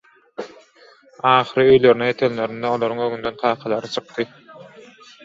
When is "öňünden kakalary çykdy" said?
3.09-4.27